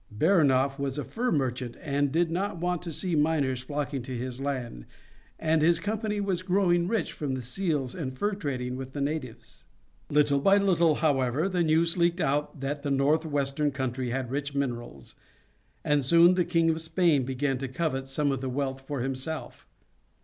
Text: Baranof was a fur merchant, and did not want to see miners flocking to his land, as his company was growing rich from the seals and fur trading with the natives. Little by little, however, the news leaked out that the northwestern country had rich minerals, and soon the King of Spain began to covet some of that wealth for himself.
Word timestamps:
Baranof 0.11 0.79
was 0.79 0.97
a 0.97 1.03
fur 1.03 1.31
merchant, 1.31 1.77
and 1.79 2.11
did 2.11 2.31
not 2.31 2.57
want 2.57 2.81
to 2.81 2.91
see 2.91 3.13
miners 3.15 3.59
flocking 3.61 4.01
to 4.01 4.17
his 4.17 4.39
land, 4.41 4.87
as 5.39 5.61
his 5.61 5.79
company 5.79 6.19
was 6.19 6.41
growing 6.41 6.87
rich 6.87 7.11
from 7.13 7.35
the 7.35 7.41
seals 7.43 7.93
and 7.93 8.17
fur 8.17 8.33
trading 8.33 8.77
with 8.77 8.93
the 8.93 8.99
natives. 8.99 9.63
Little 10.09 10.39
by 10.39 10.57
little, 10.57 10.95
however, 10.95 11.47
the 11.47 11.61
news 11.61 11.97
leaked 11.97 12.19
out 12.19 12.61
that 12.61 12.81
the 12.81 12.89
northwestern 12.89 13.69
country 13.69 14.09
had 14.09 14.31
rich 14.31 14.55
minerals, 14.55 15.13
and 15.83 16.03
soon 16.03 16.33
the 16.33 16.45
King 16.45 16.71
of 16.71 16.81
Spain 16.81 17.23
began 17.23 17.59
to 17.59 17.67
covet 17.67 18.07
some 18.07 18.31
of 18.31 18.41
that 18.41 18.49
wealth 18.49 18.81
for 18.81 19.01
himself. 19.01 19.67